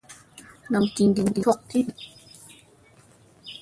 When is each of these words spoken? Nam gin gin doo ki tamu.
Nam 0.71 0.85
gin 0.95 1.09
gin 1.15 1.27
doo 1.35 1.55
ki 1.69 1.79
tamu. 1.87 1.91